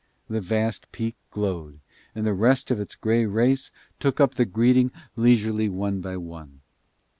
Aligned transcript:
The 0.27 0.41
vast 0.41 0.91
peak 0.91 1.13
glowed, 1.29 1.79
and 2.15 2.25
the 2.25 2.33
rest 2.33 2.71
of 2.71 2.79
its 2.79 2.95
grey 2.95 3.27
race 3.27 3.69
took 3.99 4.19
up 4.19 4.33
the 4.33 4.45
greeting 4.45 4.89
leisurely 5.15 5.69
one 5.69 6.01
by 6.01 6.17
one. 6.17 6.61